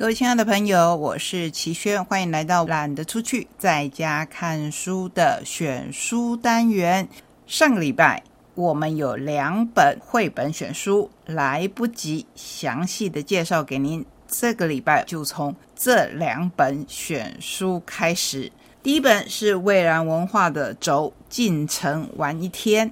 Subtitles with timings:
[0.00, 7.06] 各位亲爱的朋友，我是齐轩，欢迎来到懒得出去在家看书的选书单元。
[7.46, 8.22] 上个礼拜
[8.54, 14.02] 我们有两本绘本选书，来不及详细的介绍给您。
[14.26, 18.50] 这个礼拜就从这两本选书开始。
[18.82, 22.88] 第一本是蔚然文化的《走进城玩一天》，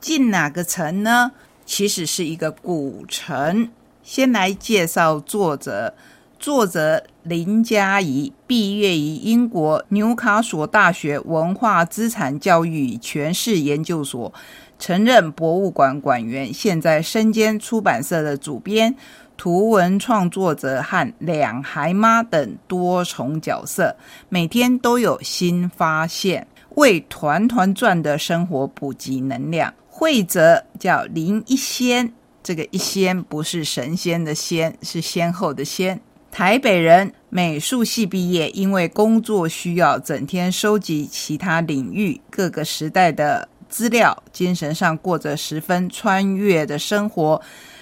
[0.00, 1.30] 进哪个城呢？
[1.64, 3.70] 其实是一个古城。
[4.02, 5.94] 先来介绍作者。
[6.38, 14.32] 作者林嘉怡毕业于英国纽卡索大学文化资产教育与诠释研究所，
[14.78, 18.94] 曾任博物馆馆员，现在身兼出版社的主编、
[19.36, 23.96] 图文创作者和两孩妈等多重角色，
[24.28, 29.74] 每天都有新发现，为团团转的生活补给能量。
[29.88, 32.12] 会者叫林一仙，
[32.44, 36.00] 这个一仙不是神仙的仙，是先后的先。
[36.30, 47.40] 台北人，美术系毕业，因为工作需要，整天收集其他领域各个时代的资料，精神上过着十分穿越的生活。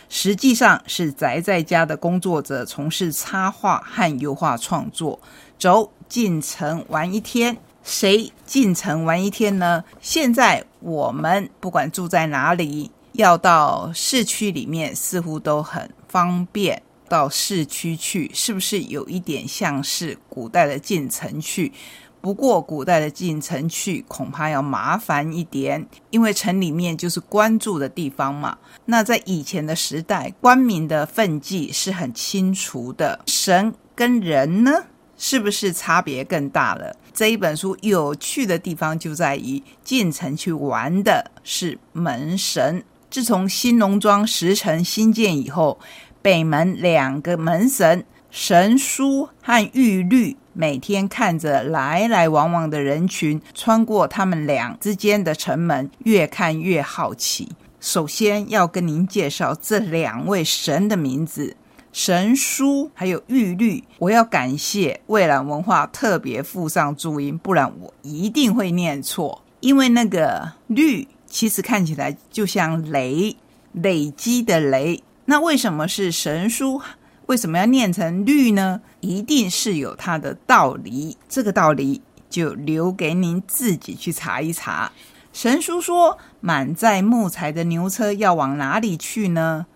[0.09, 5.19] 实际上是宅在家的工作者，从事插画和油画创作。
[5.59, 9.83] 走进城玩一天，谁进城玩一天呢？
[10.01, 16.81] 现在我们不管住在哪里，要到市区里面，似乎都很方便。
[17.09, 21.73] 到市区去，是不是有一点像是古代的进城去？
[22.21, 28.59] 不过古代的进城去恐怕要麻烦一点，因为城里面就是官住的地方嘛。
[28.87, 33.21] 那在以前的时代，官民的分际是很清楚的。
[33.27, 34.73] 神跟人呢，
[35.17, 36.97] 是不是差别更大了？
[37.15, 42.83] 这一本书有趣的地方就在于，进城去玩的是门神。
[43.09, 45.79] 自从新农庄石城新建以后。
[46.27, 57.51] 北门两个门神神书和玉律，每天看着来来往往的人群穿过他们俩之间的城门，越看越好奇。
[57.79, 61.57] 首先要跟您介绍这两位神的名字：
[61.93, 63.85] 神书还有玉律。
[64.01, 69.45] 我要感谢蔚蓝文化特别附上注音，不然我一定会念错。
[69.61, 73.37] 因为那个律其实看起来就像累
[73.71, 75.05] 累积的累。
[75.27, 76.81] 那为什么是神书？
[77.27, 78.81] 为什么要念成律呢？
[79.01, 81.19] 一定是有它的道理。
[81.29, 82.01] 这个道理
[82.31, 84.93] 就留给您自己去查一查。
[85.33, 89.67] 神书说，满载木材的牛车要往哪里去呢？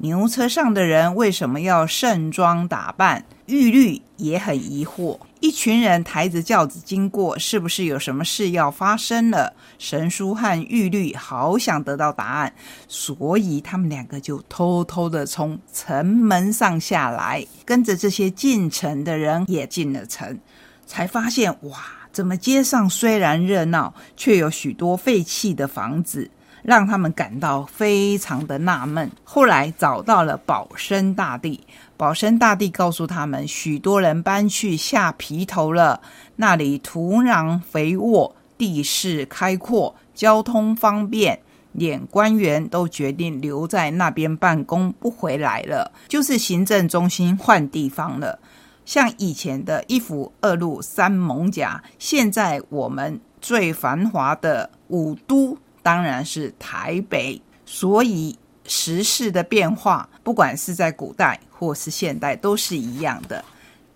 [0.00, 3.24] 牛车上的人为什么要盛装打扮？
[3.46, 5.18] 玉律也很疑惑。
[5.40, 9.54] 一群人抬着轿子经过，是不是有什么事要发生了？
[9.76, 12.54] 神书和玉律好想得到答案，
[12.86, 20.38] 所以他们两个就偷偷的从城门上下来，跟着这些进城的人也进了城，
[20.86, 21.78] 才发现哇，
[22.12, 26.30] 怎么街上虽然热闹，却有许多废弃的房子，
[26.62, 29.10] 让他们感到非常的纳闷。
[29.24, 31.60] 后来找到了保生大帝。
[31.96, 36.00] 保生大帝告诉他们，许多人搬去下皮头了，
[36.36, 41.40] 那里土壤肥沃，地势开阔，交通方便，
[41.72, 45.90] 连官员都决定留在那边办公，不回来了。
[46.06, 48.38] 就是行政中心换地方了，
[48.84, 58.38] 像以前的一府二路三艋甲，现在我们最繁华的五都当然是台北，所以。
[58.70, 63.42] 时事的变化，不管是在古代或是现代，都是一样的。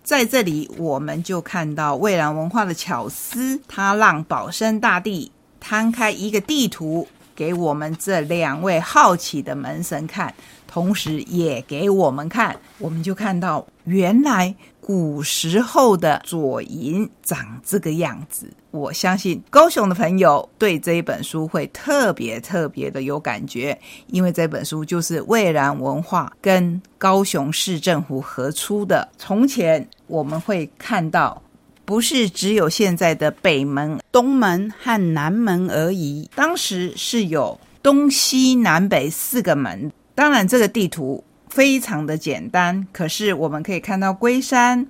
[0.03, 10.35] 在这里，我们就看到蔚蓝文化的巧思，它让保生大帝摊开一个地图，给我们这两位好奇的门神看，
[10.67, 14.55] 同时也给我们看，我们就看到原来。
[14.85, 23.79] 古时候的左营长这个样子，我相信高雄的朋友对这一本书会特别特别的有感觉，
[24.09, 29.09] 因为这本书就是蔚然文化跟高雄市政府合出的。
[29.17, 31.41] 从前我们会看到，
[31.85, 39.91] 不是只有现在的北门、东门和南门而已，当时是有东西南北四个门。
[40.15, 41.23] 当然，这个地图。
[41.49, 44.87] 非常的简单，可是我们可以看到龟山，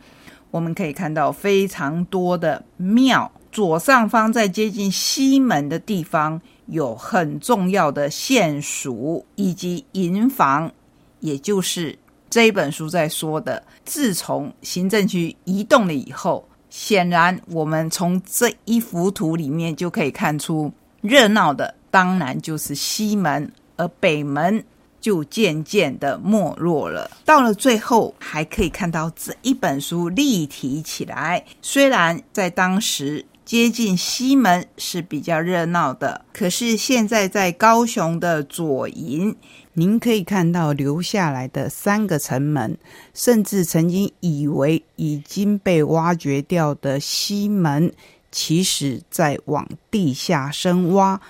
[0.52, 3.28] 我们可以看到非常多的庙。
[3.50, 10.70] 左上方在接近西门的地方，有很重要的县署以及营房，
[11.18, 11.98] 也就是
[12.30, 13.60] 这一本书在说的。
[13.84, 20.72] 自从行政区移动了以后，显然我们从这一幅图里面就可以看出，
[21.02, 24.64] 热闹的当然就是西门，而北门。
[25.02, 27.10] 就渐渐的没落了。
[27.24, 31.44] 到了最后，还可以看到这一本书立体起来。
[31.60, 39.36] 虽然在当时接近西门是比较热闹的，可是现在在高雄的左营，
[39.74, 42.78] 您可以看到留下来的三个城门，
[43.12, 47.92] 甚至曾经以为已经被挖掘掉的西门。
[48.30, 51.20] 其实，在往地下深挖，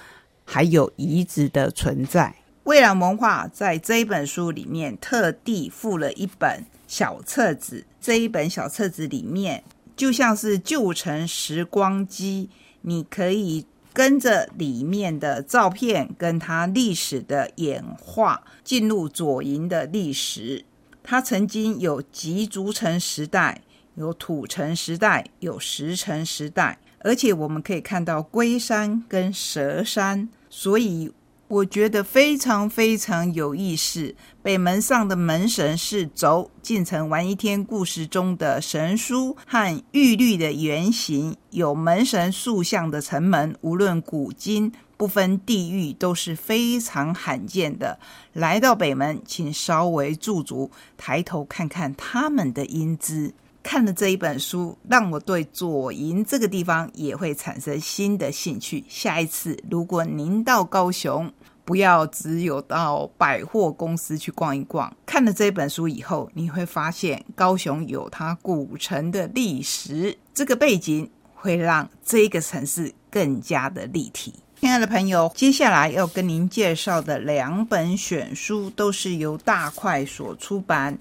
[0.45, 2.33] 还有遗址的存在。
[2.63, 9.65] 蔚蓝文化在这一本书里面特地附了一本小册子，这一本小册子里面
[9.97, 12.51] 就像是旧城时光机，
[12.83, 20.65] 你可以跟着里面的照片，跟它历史的演化，进入左营的历史。
[21.03, 23.63] 它曾经有吉竹城时代，
[23.97, 26.79] 有土城时代，有石城时代。
[27.05, 31.13] 而且我们可以看到龟山跟蛇山，所以
[31.49, 34.15] 我觉得非常非常有意思。
[34.43, 47.99] 北门上的门神是轴进城玩一天故事中的神书和玉律的原型，有门神塑像的城门，无论古今不分地域都是非常罕见的。
[48.33, 53.35] 来到北门，请稍微驻足，抬头看看他们的英姿。
[53.63, 58.85] 看了这一本书，让我对左营这个地方也会产生新的兴趣。
[58.89, 61.33] 下一次如果您到高雄，
[61.65, 64.95] 不要只有到百货公司去逛一逛。
[65.07, 74.35] 看了这本书以后，你会发现高雄有它古城的历史，这个背景会让这个城市更加的立体。
[74.61, 80.99] 亲爱的朋友，接下来要跟您介绍的两本选书都是由大块所出版。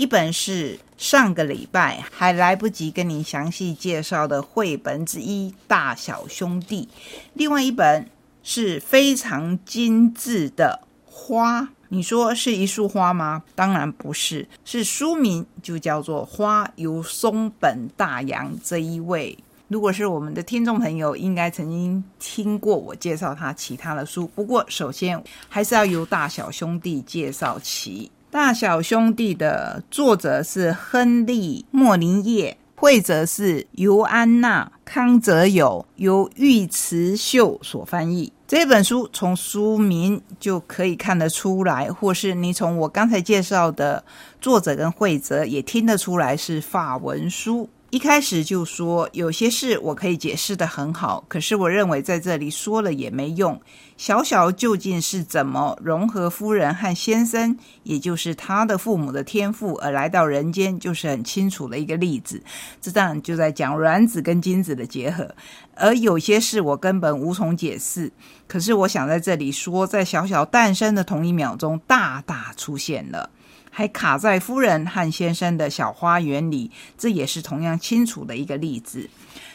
[0.00, 6.88] 一本是上个礼拜还来不及跟您详细介绍的绘本之一《大小兄弟》，
[7.34, 8.08] 另外一本
[8.42, 11.68] 是非常精致的花。
[11.90, 13.42] 你说是一束花吗？
[13.54, 19.36] 当然不是，是书名就叫做《花》，由松本大洋这一位。
[19.68, 24.26] 如果是我们的听众朋友，应该曾经听过我介绍他其他的书。
[24.28, 28.10] 不过，首先还是要由大小兄弟介绍起。
[28.30, 38.32] 大小兄弟的作者是亨利·莫林叶，绘者是尤安娜·康泽友，由尉迟秀所翻译。
[38.46, 44.04] 这本书从书名就可以看得出来，或是你从我刚才介绍的
[44.40, 47.68] 作者跟绘者也听得出来是法文书。
[47.90, 53.60] 一开始就说有些事我可以解释的很好，可是我认为在这里说了也没用。
[53.96, 62.40] 小小究竟是怎么融合夫人和先生，也就是他的父母的天赋而来到人间，就是很清楚的一个例子。
[62.80, 65.34] 这当然就在讲卵子跟精子的结合，
[65.74, 68.12] 而有些事我根本无从解释。
[68.46, 73.30] 可是我想在这里说，在小小诞生的同一秒钟，大大出现了。
[73.70, 79.08] 还卡在夫人和先生的小花园里，这也是同样清楚的一个例子。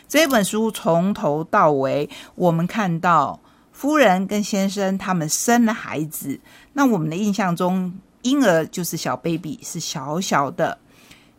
[0.07, 3.39] 这本书从头到尾，我们看到
[3.71, 6.39] 夫人跟先生他们生了孩子。
[6.73, 10.77] 那我们的印象中，婴儿就是小 baby，是小小的。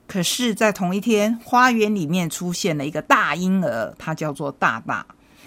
[0.07, 5.05] 可是，在同一天，花园里面出现了一个大婴儿，他叫做大大。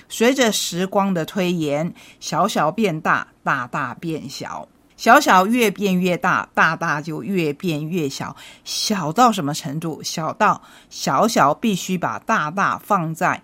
[0.10, 4.68] 随着时光的推延，小小变大，大大变小。
[5.00, 8.36] 小小越变越大，大大就越变越小。
[8.66, 10.04] 小到什么程度？
[10.04, 13.42] 小到小小必须把大大放在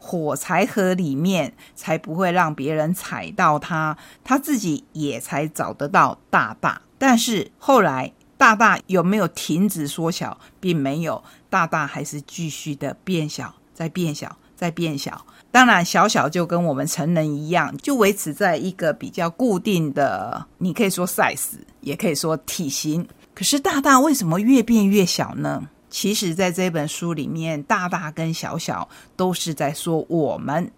[0.00, 6.82] 火柴盒里面，才不会让别人踩到它，它自己也才找得到大大。
[6.98, 10.36] 但是后来大大有没有停止缩小？
[10.58, 15.24] 并没有，大大还是继续的变小，再变小，再变小。
[15.50, 23.06] 当然，小小就跟我们成人一样，就维持在一个比较固定的，你可以说 size，也可以说体型。
[23.34, 25.68] 可是大大为什么越变越小呢？
[25.88, 28.86] 其实，在这本书里面，大大跟小小
[29.16, 30.70] 都是在说我们，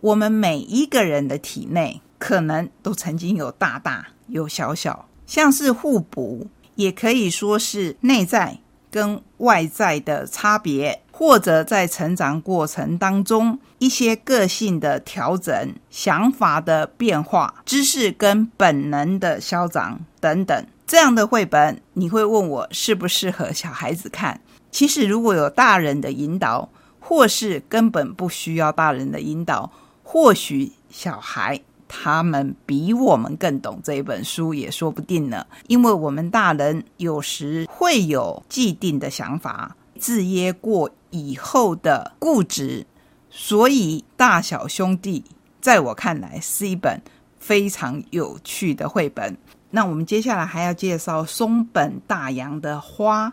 [0.00, 8.58] 我们每一个人的体内可能都曾经有大大有小小，像是互补，也可以说是内在
[8.90, 11.03] 跟外在的差别。
[11.16, 24.40] 或者在成长过程当中，一些个性的调整、想法的变化、知识跟本能的消长等等，这样的绘本，你会问我适不适合小孩子看？
[24.72, 26.68] 其实，如果有大人的引导，
[26.98, 29.70] 或是根本不需要大人的引导，
[30.02, 35.46] 或许小孩他们比我们更懂这一本书也说不定呢。
[35.68, 39.76] 因为我们大人有时会有既定的想法。
[40.00, 42.84] 制约过以后的固执，
[43.30, 45.22] 所以大小兄弟
[45.60, 47.00] 在我看来是一本
[47.38, 49.36] 非常有趣的绘本。
[49.70, 53.32] 那我们接下来还要介绍松本大洋的花。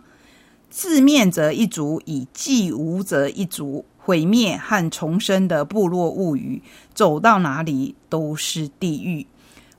[0.70, 6.62] 自灭者一族以继无者一族毁灭和重生的部落物语，
[6.94, 9.26] 走到哪里都是地狱。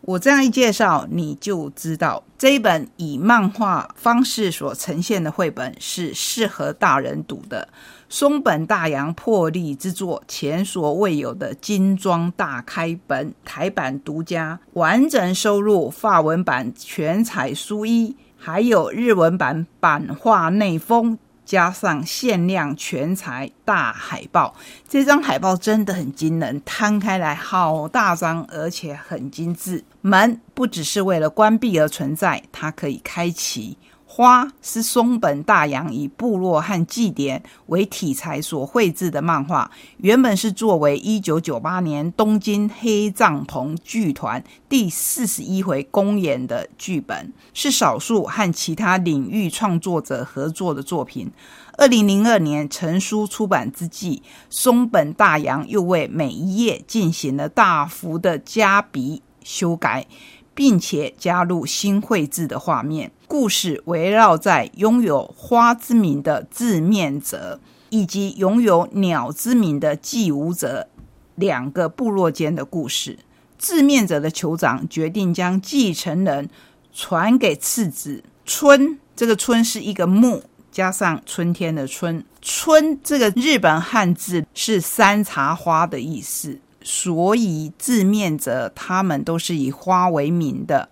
[0.04, 7.68] 我这样一介绍，你就知道这一本以漫画方式所呈现的绘本是适合大人读的。
[8.08, 21.16] 松本大洋破例之作，前所未有的精装大开本，台版独家，完整收录法文版全彩书衣，还有日文版版画内封。
[21.52, 24.54] 加上限量全彩大海报，
[24.88, 29.84] 这张海报真的很惊人，摊开来好大张，而且很精致。
[30.00, 33.76] 门不只是为了关闭而存在，它可以开启。
[34.14, 51.32] 花是松本大洋以部落和祭典为题材所绘制的漫画，原本是作为一九九八年东京黑帐篷剧团第四十一回公演的剧本，是少数和其他领域创作者合作的作品。
[51.78, 60.06] 二零零二年成书出版之际，松本大洋又为每一页进行了大幅的加笔修改。
[60.54, 70.88] 并且加入新绘制的画面，故事围绕在拥有花之名的字面者以及拥有鸟之名的祭舞者
[71.34, 73.18] 两个部落间的故事。
[73.58, 76.50] 字面者的酋长决定将继承人
[76.92, 86.58] 传给次子春，这个春是一个木加上春天的春，春这个日本汉字是山茶花的意思。
[86.84, 90.88] 所以字面者他们都是以花为名的，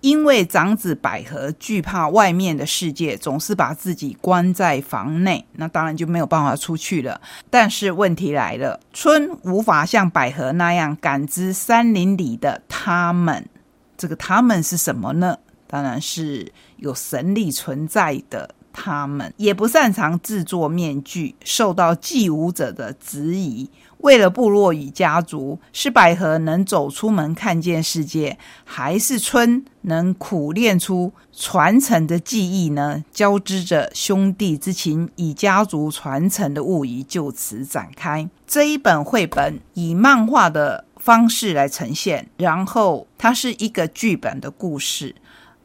[0.00, 7.20] 因为长子百合惧怕外面的世界，总是把自己关在房内，那当然就没有办法出去了。
[7.50, 13.48] 但是问题来了，春无法像百合那样感知山林里的他们，
[13.96, 15.38] 这个他们是什么呢？
[15.66, 18.54] 当然是有神力存在的。
[18.78, 23.70] 他们也不擅长制作面具，受到祭舞者的质疑。
[24.00, 33.02] 为了部落与家族，是百合能走出门看见世界，还是春能苦练出传承的技艺呢？
[33.10, 38.28] 交织着兄弟之情与家族传承的物语就此展开。
[38.46, 45.14] 这一本绘本以漫画的方式来呈现，然后它是一个剧本的故事。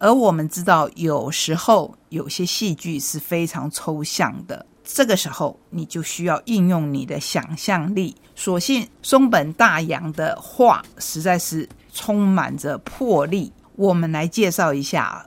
[0.03, 8.15] 而我们知道，有时候有些戏剧是非常抽象的，这个时候你就需要应用你的想象力。
[8.35, 13.53] 所幸松本大洋的画实在是充满着魄力。
[13.75, 15.23] 我们来介绍一下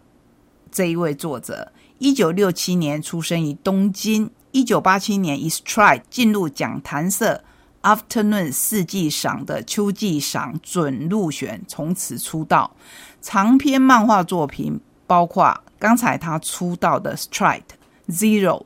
[0.73, 7.35] 这一位作者：一九六七年出生于东京，一九八七年以《Stride》进入讲坛社
[7.85, 12.75] 《Afternoon》四季赏的秋季赏准入选，从此出道。
[13.21, 17.61] 长篇漫画作品包括刚才他出道的《Stride》、
[18.19, 18.59] 《Zero》、《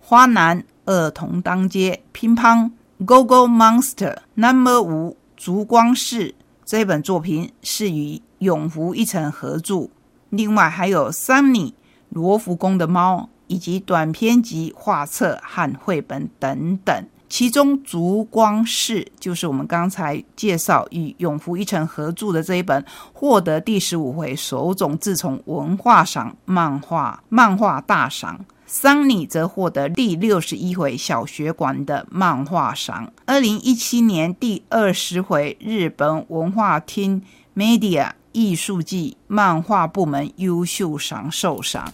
[0.00, 2.58] 花男》、《儿童当街》、《乒乓》、
[3.04, 6.30] 《Go Go Monster》、《Number 五》、《烛光室》
[6.64, 9.88] 这本作品是与永福一成合著。
[10.30, 11.70] 另外还有《Sunny》、
[12.08, 17.06] 罗浮宫的猫，以及短篇集画册和绘本等等。
[17.28, 28.44] 其中《烛光室》就是我们刚才介绍与永福一成合著的这一本，获得第十五回首种自从文化赏漫画漫画大赏。
[28.68, 33.12] 桑尼则获得第六十一回小学馆的漫画赏。
[33.24, 37.22] 二零一七年第二十回日本文化厅
[37.54, 41.92] Media 艺术季漫画部门优秀赏受赏。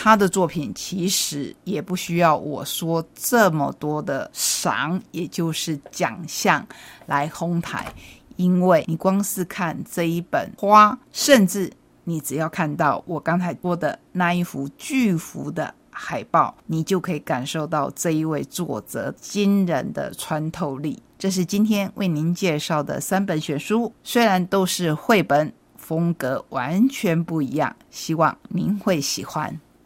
[0.00, 6.64] 他的作品其实也不需要我说这么多的赏，也就是奖项
[7.06, 7.92] 来哄抬，
[8.36, 11.72] 因为你光是看这一本花，甚至
[12.04, 21.02] 你只要看到我刚才说的那一幅巨幅的海报，你就可以感受到这一位作者惊人的穿透力。
[21.18, 29.60] 这是今天为您介绍的三本选书，虽然都是绘本，风格完全不一样，希望您会喜欢。